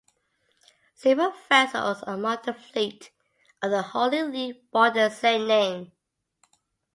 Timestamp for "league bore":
4.23-4.89